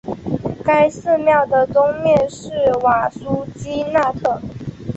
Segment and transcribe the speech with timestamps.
[0.65, 2.49] 该寺庙的东面是
[2.81, 4.41] 瓦苏基纳特。